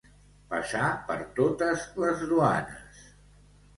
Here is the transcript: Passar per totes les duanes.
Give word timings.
Passar 0.53 0.87
per 1.11 1.17
totes 1.41 1.85
les 2.05 2.25
duanes. 2.33 3.07